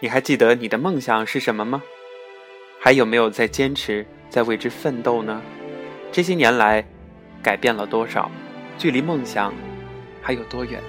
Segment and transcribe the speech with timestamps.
[0.00, 1.82] 你还记得你的梦想是什么吗？
[2.80, 5.40] 还有没有在坚持，在为之奋斗呢？
[6.10, 6.84] 这些年来，
[7.40, 8.28] 改变了多少？
[8.76, 9.54] 距离梦想
[10.20, 10.82] 还有多远？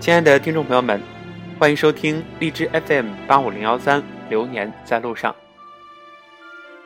[0.00, 1.00] 亲爱的听众朋友们，
[1.56, 5.32] 欢迎收听荔枝 FM 八五零幺三《流年在路上》。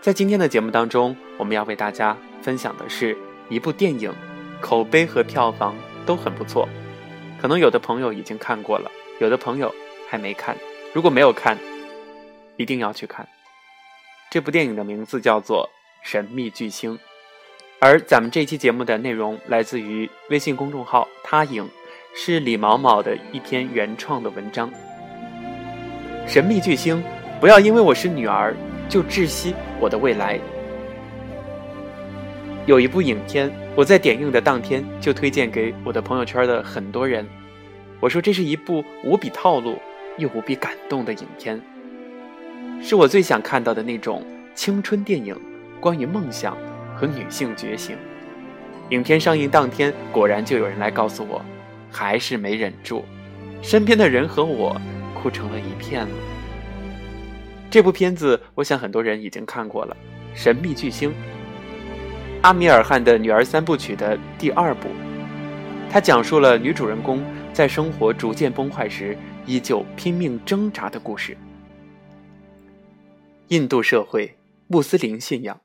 [0.02, 3.16] 在今天的节目当中，我们要为大家分享的是
[3.48, 4.12] 一部电影，
[4.60, 5.74] 口碑和票房
[6.05, 6.68] 都很不错。
[7.41, 9.74] 可能有的朋友已经看过了，有的朋友
[10.09, 10.56] 还没看。
[10.92, 11.56] 如果没有看，
[12.56, 13.27] 一定要去看。
[14.30, 15.68] 这部电影的名字叫做
[16.09, 16.95] 《神秘巨星》，
[17.80, 21.68] 而咱们这期节目的内容来自于微信公众号“他影”，
[22.15, 24.70] 是李毛毛的一篇原创的文章。
[26.27, 27.02] 神秘巨星，
[27.40, 28.54] 不要因为我是女儿
[28.88, 30.38] 就窒息我的未来。
[32.66, 37.27] 有一部影片，我在点映的当天就推荐给我的朋友圈的很多人。
[37.99, 39.79] 我说这是一部无比套路
[40.19, 41.61] 又无比感动的影片，
[42.83, 45.35] 是我最想看到的那种青春电影，
[45.81, 46.57] 关于梦想
[46.95, 47.97] 和女性觉醒。
[48.91, 51.45] 影片上映当天，果然就有人来告诉我，
[51.91, 53.05] 还是没忍住，
[53.63, 54.79] 身边的人和我
[55.15, 56.15] 哭成了一片了。
[57.71, 59.97] 这部片子，我想很多人已经看过了，
[60.38, 61.11] 《神秘巨星》。
[62.43, 64.88] 阿米尔汗的女儿三部曲的第二部，
[65.91, 67.22] 它讲述了女主人公
[67.53, 71.37] 在生活逐渐崩坏时，依旧拼命挣扎的故事。
[73.49, 74.38] 印度社会、
[74.69, 75.60] 穆斯林信仰，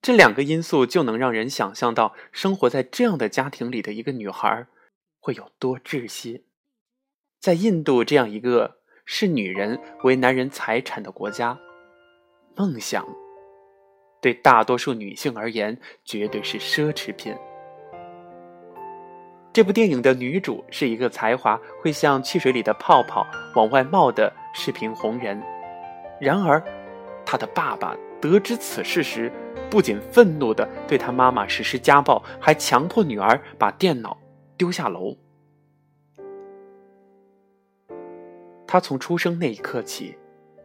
[0.00, 4.66] 这两个因素就能让人想象到，生活在这样的家庭里的一个女孩
[5.20, 6.46] 会有多窒息。
[7.38, 11.60] 在印度这样一个视女人为男人财产的国家，
[12.56, 13.06] 梦想。
[14.22, 17.36] 对大多数女性而言，绝对是奢侈品。
[19.52, 25.42] 这部电影的女主是一个才华会像汽水里的泡泡往外冒的视频红人，
[26.20, 26.62] 然而，
[27.26, 29.30] 她的爸爸得知此事时，
[29.68, 34.16] 不仅愤怒地对她妈妈实施家暴，还强迫女儿把电脑
[34.56, 35.14] 丢下楼。
[38.66, 40.16] 她从出生那一刻起，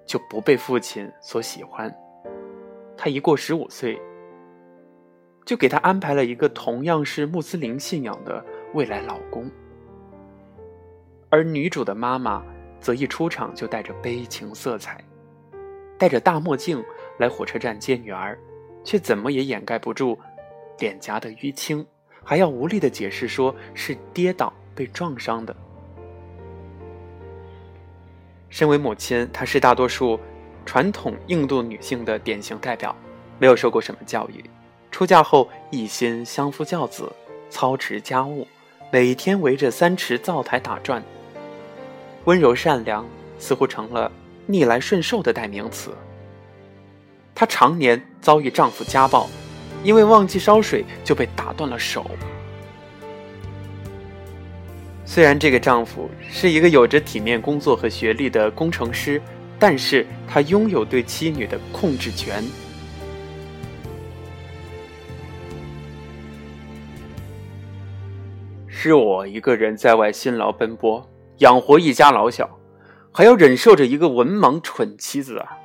[0.05, 1.93] 就不被父亲所喜欢。
[3.07, 3.99] 一过十五岁，
[5.45, 9.49] 就给他安排了一个同样是穆斯林信仰的未来老公。
[11.29, 12.43] 而女主的妈妈
[12.79, 15.03] 则一出场就带着悲情色彩，
[15.97, 16.83] 戴着大墨镜
[17.17, 18.37] 来火车站接女儿，
[18.83, 20.17] 却怎么也掩盖不住
[20.79, 21.85] 脸颊的淤青，
[22.23, 25.55] 还要无力的解释说是跌倒被撞伤的。
[28.49, 30.19] 身为母亲，她是大多数。
[30.67, 32.93] 传统印度女性的典型代表，
[33.39, 34.43] 没有受过什么教育，
[34.91, 37.09] 出嫁后一心相夫教子，
[37.49, 38.45] 操持家务，
[38.91, 41.01] 每天围着三池灶台打转。
[42.25, 43.07] 温柔善良
[43.39, 44.11] 似乎成了
[44.45, 45.91] 逆来顺受的代名词。
[47.33, 49.29] 她常年遭遇丈夫家暴，
[49.85, 52.05] 因为忘记烧水就被打断了手。
[55.05, 59.21] 虽然这个丈夫是一个有着体面工作和学历的工程师。
[59.59, 62.43] 但是他拥有对妻女的控制权。
[68.67, 71.09] 是我一个人在外辛劳奔波，
[71.39, 72.59] 养活一家老小，
[73.11, 75.57] 还要忍受着一个文盲蠢妻子啊！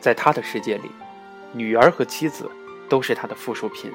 [0.00, 0.90] 在他的世界里，
[1.52, 2.48] 女儿和妻子
[2.88, 3.90] 都是他的附属品。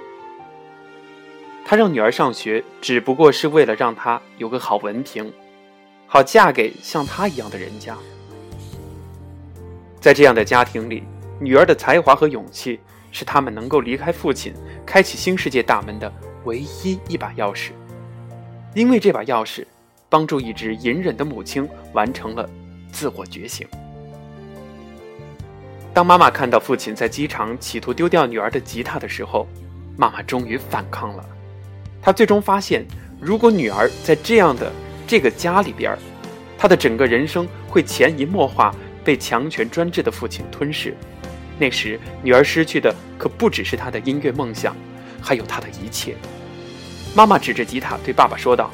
[1.66, 5.32] 他让女儿上学，只不过是为了让她有个好文凭。
[6.12, 7.96] 好嫁给像他一样的人家，
[10.02, 11.04] 在这样的家庭里，
[11.40, 12.80] 女儿的才华和勇气
[13.12, 14.52] 是他们能够离开父亲、
[14.88, 16.12] 开启新世界大门的
[16.46, 17.70] 唯一一把钥匙。
[18.74, 19.64] 因为这把钥匙，
[20.10, 22.50] 帮助一直隐忍的母亲完成了
[22.92, 23.68] 自我觉醒。
[25.94, 29.48] 当妈妈看到父亲在机场企图丢掉女儿的吉他的时候，
[29.96, 31.24] 妈妈终于反抗了。
[32.02, 32.84] 她最终发现，
[33.22, 34.72] 如果女儿在这样的……
[35.10, 35.98] 这个家里边，
[36.56, 38.72] 他的整个人生会潜移默化
[39.04, 40.96] 被强权专制的父亲吞噬。
[41.58, 44.76] 那时，女儿失去的可不只是她的音乐梦想，
[45.20, 46.16] 还有她的一切。
[47.16, 48.70] 妈妈指着吉他对爸爸说道：“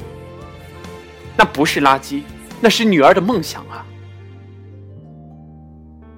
[1.38, 2.20] 那不是垃圾，
[2.60, 3.86] 那是女儿的梦想啊！”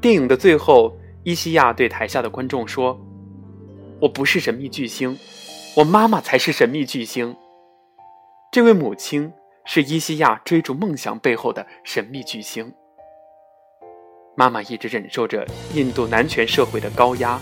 [0.03, 3.01] 电影的最后，伊西亚对台下的观众说
[4.03, 5.17] ：“我不是神秘巨星，
[5.77, 7.37] 我妈妈才是神秘巨星。”
[8.51, 9.33] 这位母亲。
[9.71, 12.73] 是伊西亚追逐梦想背后的神秘巨星。
[14.35, 17.39] 妈妈一直忍受着印度男权社会的高压，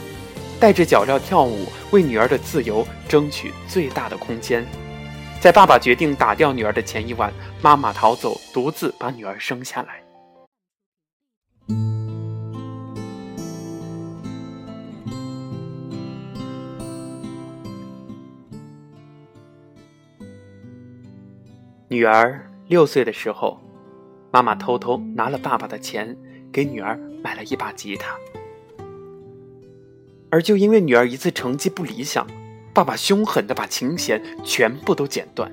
[0.59, 4.67] 戴着脚镣跳舞，为女儿的自由争取最大的空间。
[5.41, 7.33] 在爸爸决定打掉女儿的前一晚，
[7.63, 10.06] 妈妈逃走，独自把女儿生下来。
[21.89, 23.61] 女儿六岁的时候，
[24.33, 26.17] 妈妈偷偷拿了爸爸的钱，
[26.51, 28.17] 给女儿买了一把吉他。
[30.29, 32.27] 而就因为女儿一次成绩不理想，
[32.75, 35.49] 爸爸凶狠的把琴弦全部都剪断，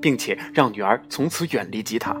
[0.00, 2.16] 并且让女儿从此远离吉他。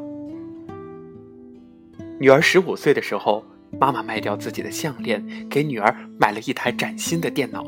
[2.18, 3.44] 女儿十五岁的时候，
[3.78, 7.64] 妈妈卖掉自己的项链，给女儿买了一台崭新的电脑。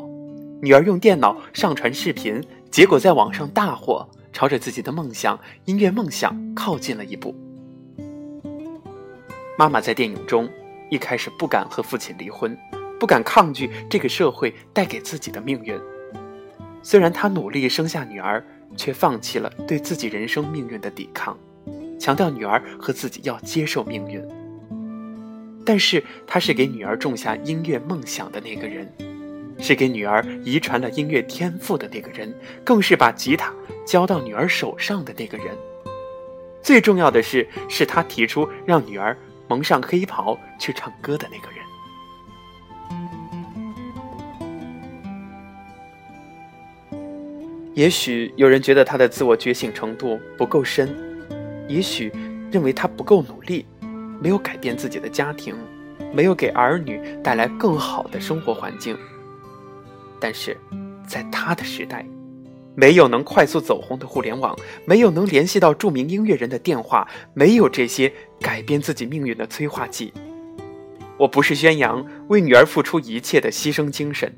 [0.60, 4.08] 女儿用电脑上传视频，结果在网上大火。
[4.32, 7.34] 朝着自己的梦想、音乐梦想靠近了一步。
[9.58, 10.48] 妈妈在电影中
[10.90, 12.56] 一开始不敢和父亲离婚，
[13.00, 15.78] 不敢抗拒这个社会带给自己的命运。
[16.82, 18.44] 虽然她努力生下女儿，
[18.76, 21.36] 却放弃了对自己人生命运的抵抗，
[21.98, 24.22] 强调女儿和自己要接受命运。
[25.66, 28.90] 但是，她是给女儿种下音乐梦想的那个人。
[29.58, 32.32] 是给女儿遗传了音乐天赋的那个人，
[32.64, 33.52] 更是把吉他
[33.86, 35.46] 交到女儿手上的那个人。
[36.62, 39.16] 最重要的是，是他提出让女儿
[39.48, 41.58] 蒙上黑袍去唱歌的那个人。
[47.74, 50.94] 也许有人觉得他的自我觉醒程度不够深，
[51.68, 52.12] 也许
[52.50, 53.64] 认为他不够努力，
[54.20, 55.54] 没有改变自己的家庭，
[56.12, 58.98] 没有给儿女带来更好的生活环境。
[60.20, 60.56] 但是，
[61.06, 62.04] 在他的时代，
[62.74, 70.12] 没有能快速走红的互联网，没有能联系到著名音乐人的电话，没有这些改变自己命运的催化剂。
[71.16, 74.32] 我不是宣扬为女儿付出一切的牺牲精神，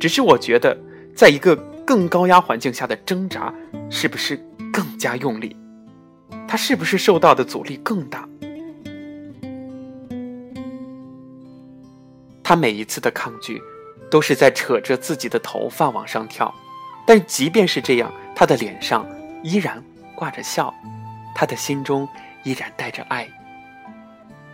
[0.00, 0.76] 只是我觉得，
[1.14, 1.54] 在一个
[1.86, 3.54] 更高压环境下的挣扎，
[3.88, 4.36] 是不是
[4.72, 5.56] 更加用力？
[6.48, 8.28] 他是不是受到的阻力更大？
[12.42, 13.60] 他每一次的抗拒。
[14.10, 16.54] 都是在扯着自己的头发往上跳，
[17.06, 19.06] 但即便是这样，他的脸上
[19.42, 19.82] 依然
[20.14, 20.72] 挂着笑，
[21.34, 22.08] 他的心中
[22.42, 23.28] 依然带着爱，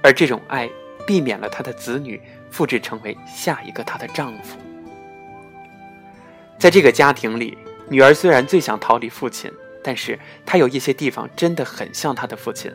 [0.02, 0.68] 而这种爱
[1.06, 2.20] 避免了他的子女
[2.50, 4.56] 复制成为下一个他的丈夫。
[6.58, 7.56] 在这个家庭里，
[7.88, 9.52] 女儿虽然最想逃离父亲，
[9.82, 12.72] 但是她有一些地方真的很像她的父亲，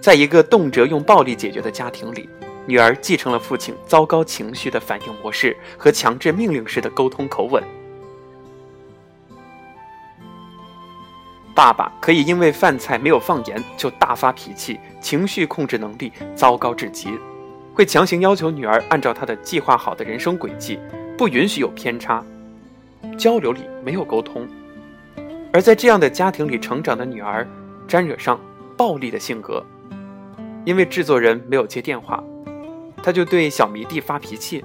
[0.00, 2.28] 在一个动辄用暴力解决的家庭里。
[2.68, 7.64] 女儿继承了父亲糟糕情绪的反应模式和强制命令式的沟通口吻。
[11.54, 17.18] 爸爸可以因为饭菜没有放盐就大发脾气，情绪控制能力糟糕至极，
[17.72, 20.78] 会强行要求女儿按照他的计划好的人生轨迹，
[21.16, 22.22] 不允许有偏差，
[23.16, 24.46] 交流里没有沟通。
[25.54, 27.48] 而在这样的家庭里成长的女儿，
[27.88, 28.38] 沾惹上
[28.76, 29.64] 暴力的性格，
[30.66, 32.22] 因为制作人没有接电话。
[33.02, 34.64] 他就对小迷弟发脾气，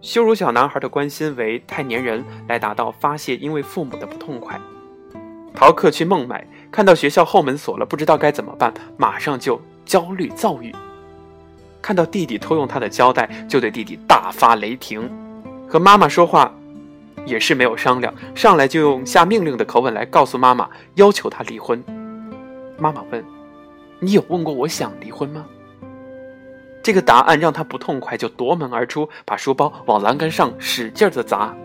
[0.00, 4.60] 羞辱小男孩的关心为太粘人，来达到发泄因为父母的不痛快。
[5.54, 10.74] 逃课去孟买，看到学校后门锁了，不知道该怎么办，马上就焦虑躁郁。
[11.80, 15.10] 看到弟弟偷用他的胶带，就对弟弟大发雷霆。
[15.68, 16.52] 和妈妈说话，
[17.24, 21.82] 也是没有商量，上来就用下命令的口吻来告诉妈妈，要求他离婚。
[22.78, 23.24] 妈妈问
[24.00, 25.46] ：“你有问过我想离婚吗？”
[26.84, 31.56] 这个答案让他不痛快，就夺门而出，把书包往栏杆上使劲的砸。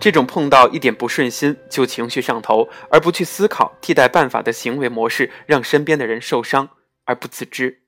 [0.00, 6.70] 这种碰到一点不顺心就情绪上头，而不去思考替代办法的行为模式，让身边的人受伤
[7.04, 7.82] 而不自知。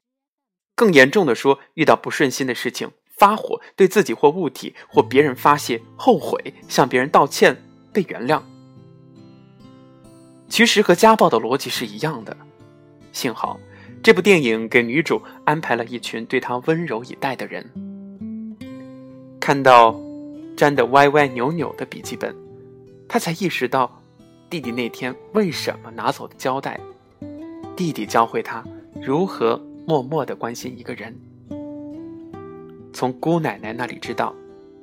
[0.76, 7.60] 更严重的说，遇到不顺心的事情发火，对自己或物体或别人发泄，后悔向别人道歉，
[7.92, 8.40] 被原谅。
[10.48, 12.36] 其实和家暴的逻辑是一样的，
[13.10, 13.58] 幸好。
[14.04, 17.64] 这部电影给女主安排了一群对她温柔以待的人。
[19.40, 19.98] 看到
[20.58, 22.36] 粘得歪歪扭扭的笔记本，
[23.08, 23.90] 她才意识到
[24.50, 26.78] 弟弟那天为什么拿走的胶带。
[27.74, 28.62] 弟弟教会她
[29.00, 31.18] 如何默默的关心一个人。
[32.92, 34.34] 从姑奶奶那里知道，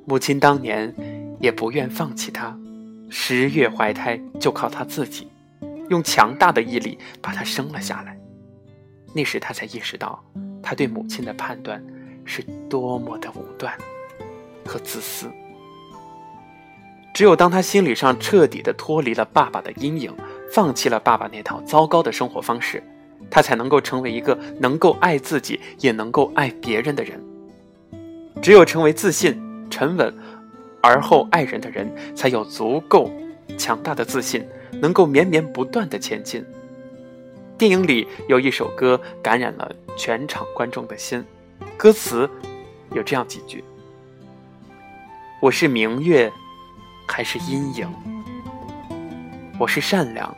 [0.03, 0.91] 母亲当年
[1.39, 2.57] 也不愿放弃她，
[3.07, 5.27] 十月怀胎就靠她自己，
[5.91, 8.17] 用强大的毅力把她生了下来。
[9.13, 10.23] 那时他才意识到，
[10.61, 11.83] 他对母亲的判断
[12.23, 13.73] 是多么的武断
[14.65, 15.27] 和自私。
[17.13, 20.15] 只有当他心理上彻底的脱离了爸爸的阴影，
[20.53, 22.81] 放弃了爸爸那套糟糕的生活方式，
[23.29, 27.21] 他才能够成为一个能够爱自己也能够爱别人的人。
[28.41, 29.39] 只有成为自信
[29.69, 30.13] 沉稳
[30.81, 33.11] 而后爱人的人，才有足够
[33.57, 36.43] 强大的自信，能够绵绵不断的前进。
[37.61, 41.23] 电影里有一首歌感染了全场观众的心，
[41.77, 42.27] 歌词
[42.91, 43.63] 有这样几句
[45.39, 46.33] ：“我是明月，
[47.07, 47.87] 还是阴影？
[49.59, 50.35] 我是善良，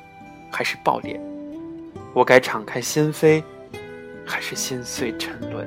[0.52, 1.18] 还是暴烈？
[2.14, 3.42] 我该敞开心扉，
[4.26, 5.66] 还是心碎沉沦？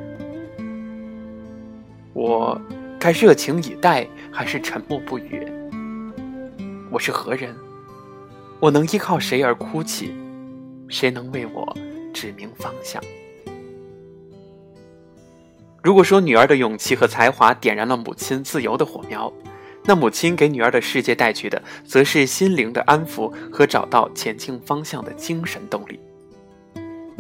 [2.12, 2.60] 我
[3.00, 5.50] 该热情以待，还是沉默不语？
[6.90, 7.56] 我是何人？
[8.60, 10.12] 我能依靠谁而哭泣？”
[10.88, 11.76] 谁能为我
[12.12, 13.02] 指明方向？
[15.82, 19.32] 如果说女儿的勇气和才华点燃了母亲自由的火苗，
[19.84, 26.00] 那母亲给女儿的世界带去的，则是心灵的安抚和找到前进方向的精神动力。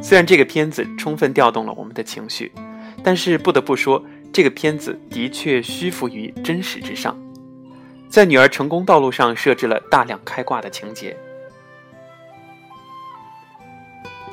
[0.02, 2.50] 虽然这个片子充分调动了我们的情绪，
[3.04, 7.16] 但是不得不说，这个片子的确虚浮于真实之上，
[8.08, 11.16] 在女儿成功道路上设置了大量开挂的情节。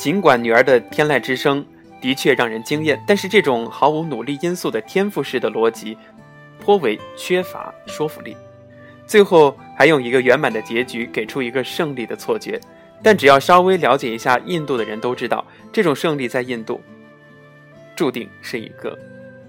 [0.03, 1.65] 尽管女儿的天籁之声
[2.01, 5.97] 的确让人惊艳，但是这种毫无努力因素的天赋式的逻辑
[6.59, 8.35] 颇为缺乏说服力。
[9.07, 12.59] 最后还用一个圆满的结局给出一个胜利的错觉，
[13.01, 16.81] 但只要稍微了解一下印度的人都知道，这种胜利在印度
[17.95, 18.99] 注定是一个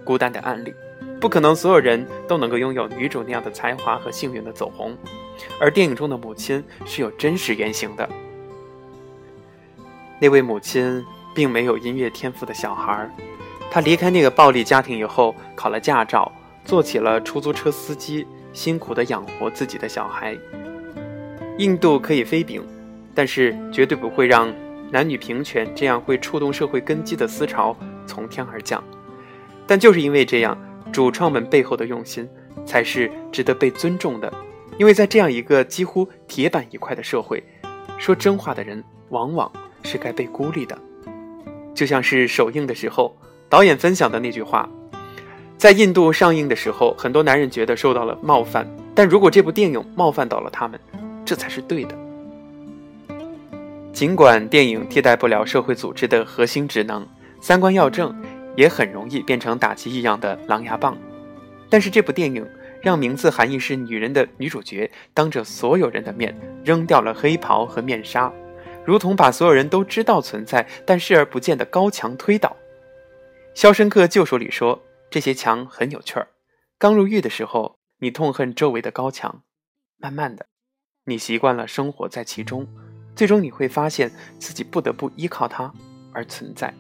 [0.05, 0.73] 孤单的案例，
[1.21, 4.97] 不可能所有人都能够拥有女主那样的才华和幸运的走红。
[5.59, 8.09] 而电影中的母亲是有真实原型的。
[10.21, 11.05] 那位母亲
[11.35, 13.11] 并没有音乐天赋的小孩，
[13.71, 16.31] 她离开那个暴力家庭以后，考了驾照，
[16.65, 20.37] 做起了出租车司机，辛苦地养活自己的小孩。
[21.59, 22.65] 印度可以飞饼，
[23.15, 24.53] 但是绝对不会让
[24.91, 28.83] 男女平权这样会触动社会根基的思潮从天而降。
[29.67, 30.57] 但就是因为这样，
[30.93, 32.29] 主创们背后的用心
[32.65, 34.33] 才是值得被尊重的。
[34.79, 37.43] 因为在这样一个几乎铁板一块的社会，
[37.99, 39.51] 说真话的人往往。
[39.85, 40.77] 是该被孤立的，
[41.75, 43.17] 就像是首映的时候，
[43.49, 44.69] 导演分享的那句话：
[45.57, 50.81] 在印度上映的时候，很多男人觉得受到了冒犯，但如果这部电影冒犯到了他们，
[51.25, 51.95] 这才是对的。
[53.93, 57.07] 尽管电影替代不了社会组织的核心职能，
[57.41, 58.13] 三观要正，
[58.57, 60.99] 也很容易变成打击异样的狼牙棒，
[61.71, 62.45] 但是这部电影
[62.83, 68.33] 让名字含义是女人的女主角，当着所有人的面扔掉了黑袍和面纱。
[68.87, 72.55] 如同把所有人都知道存在但视而不见的高墙推倒，
[73.61, 76.29] 《肖申克救赎》里说这些墙很有趣儿。
[76.79, 79.43] 刚入狱的时候，你痛恨周围的高墙，
[79.97, 80.47] 慢慢的，
[81.07, 82.67] 你习惯了生活在其中，
[83.17, 85.73] 最终你会发现自己不得不依靠它
[86.13, 86.69] 而存在。《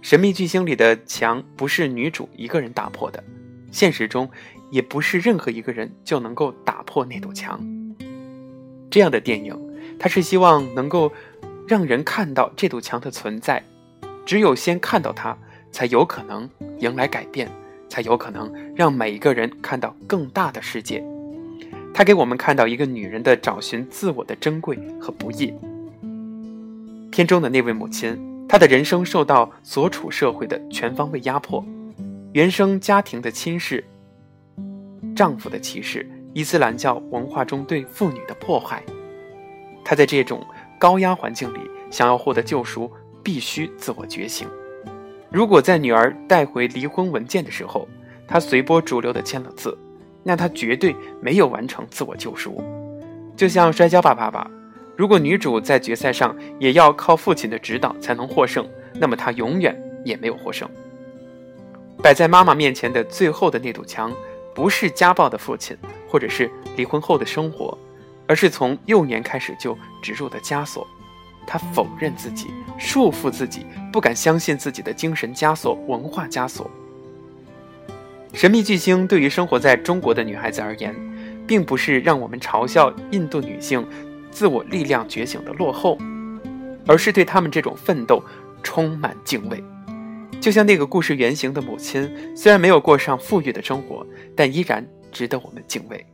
[0.00, 3.22] 神秘巨星》里的墙不是女主一个人打破的，
[3.70, 4.30] 现实中
[4.70, 7.60] 也不是任何一个人就能够打破那堵墙。
[8.90, 9.69] 这样的电影。
[10.00, 11.12] 他是希望能够
[11.68, 13.62] 让人看到这堵墙的存在，
[14.24, 15.36] 只有先看到它，
[15.70, 17.48] 才有可能迎来改变，
[17.86, 21.04] 才有可能让每一个人看到更大的世界。
[21.92, 25.52] 他给我们看到一个女人的找寻自我的珍贵和不易。
[27.10, 28.16] 片中的那位母亲，
[28.48, 31.62] 她的人生受到所处社会的全方位压迫，
[32.32, 33.84] 原生家庭的轻视，
[35.14, 38.82] 丈夫的歧视，伊斯兰教文化中对妇女的迫害。
[39.84, 40.44] 他在这种
[40.78, 41.60] 高压环境里，
[41.90, 42.90] 想要获得救赎，
[43.22, 44.48] 必须自我觉醒。
[45.30, 47.88] 如果在女儿带回离婚文件的时候，
[48.26, 49.76] 他随波逐流的签了字，
[50.22, 52.62] 那他绝对没有完成自我救赎。
[53.36, 54.44] 就像《摔跤吧，爸爸》，
[54.96, 60.68] 如果女主在决赛上也要靠父亲的指导才能获胜，那么她永远也没有获胜。
[62.02, 64.12] 摆在妈妈面前的最后的那堵墙，
[64.54, 65.76] 不是家暴的父亲，
[66.08, 67.76] 或者是离婚后的生活。
[68.30, 70.86] 而是从幼年开始就植入的枷锁，
[71.44, 72.46] 他否认自己，
[72.78, 76.70] 束缚自己，不敢相信自己的精神枷锁、文化枷锁。
[78.32, 80.94] 神秘巨星对于生活在中国的女孩子而言，
[81.44, 83.84] 并不是让我们嘲笑印度女性
[84.30, 85.98] 自我力量觉醒的落后，
[86.86, 88.22] 而是对他们这种奋斗
[88.62, 89.60] 充满敬畏。
[90.40, 94.06] 就像那个故事原型的母亲，虽然没有过上富裕的生活，
[94.36, 96.06] 但依然值得我们敬畏。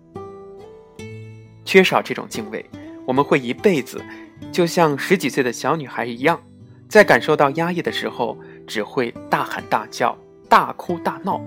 [1.67, 2.65] 缺少这种敬畏，
[3.05, 4.03] 我们会一辈子
[4.51, 6.41] 就像十几岁的小女孩一样，
[6.89, 10.17] 在感受到压抑的时候，只会大喊大叫、
[10.49, 11.39] 大哭大闹，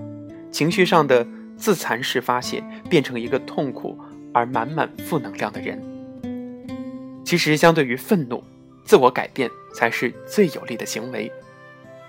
[0.52, 3.98] 情绪上的自残式发泄，变成一个痛苦
[4.32, 5.82] 而满满负能量的人。
[7.24, 8.44] 其实，相对于愤怒，
[8.84, 11.32] 自我改变才是最有力的行为。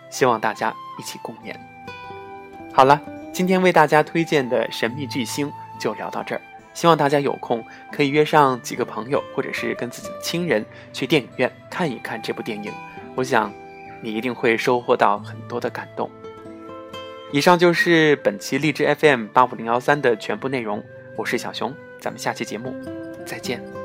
[0.09, 1.55] 希望大家一起共勉。
[2.73, 3.01] 好了。
[3.33, 5.47] 今天为大家推荐的《神秘巨星》
[5.79, 6.41] 就聊到这儿，
[6.73, 12.71] 希望大家有空可以约上几个朋友，或者是跟自己的亲人去电影院看一看这部电影。
[13.15, 13.51] 我想，
[14.01, 16.09] 你一定会收获到很多的感动。
[17.31, 20.83] 以上就是本期荔枝 FM 八五零幺三的全部内容，
[21.17, 22.73] 我是小熊，咱们下期节目
[23.25, 23.80] 再见。